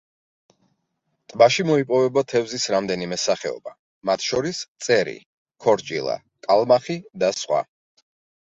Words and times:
ტბაში 1.33 1.65
მოიპოვება 1.71 2.23
თევზის 2.33 2.65
რამდენიმე 2.75 3.19
სახეობა, 3.25 3.75
მათ 4.11 4.25
შორის: 4.31 4.63
წერი, 4.87 5.15
ქორჭილა, 5.67 6.17
კალმახი 6.49 6.97
და 7.25 7.31
სხვა. 7.45 7.63